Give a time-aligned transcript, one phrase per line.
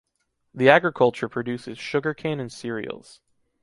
[0.51, 3.21] The agriculture produces sugar cane and cereals.